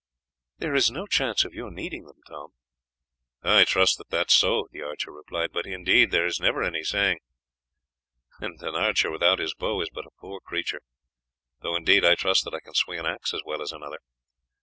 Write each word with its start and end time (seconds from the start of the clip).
"There 0.57 0.73
is 0.73 0.89
no 0.89 1.05
chance 1.05 1.45
of 1.45 1.53
your 1.53 1.69
needing 1.69 2.05
them, 2.05 2.21
Tom." 2.27 2.53
"I 3.43 3.65
trust 3.65 3.99
that 3.99 4.11
it 4.19 4.31
is 4.31 4.33
so," 4.35 4.67
the 4.71 4.81
archer 4.81 5.11
replied; 5.11 5.51
"but, 5.53 5.67
indeed, 5.67 6.09
there 6.09 6.25
is 6.25 6.39
never 6.39 6.63
any 6.63 6.83
saying, 6.83 7.19
and 8.39 8.59
an 8.63 8.73
archer 8.73 9.11
without 9.11 9.37
his 9.37 9.53
bow 9.53 9.79
is 9.79 9.91
but 9.91 10.07
a 10.07 10.19
poor 10.19 10.39
creature, 10.39 10.81
though, 11.61 11.75
indeed, 11.75 12.03
I 12.03 12.15
trust 12.15 12.45
that 12.45 12.55
I 12.55 12.61
can 12.61 12.73
swing 12.73 12.97
an 12.97 13.05
axe 13.05 13.31
as 13.31 13.43
well 13.45 13.61
as 13.61 13.71
another." 13.71 13.99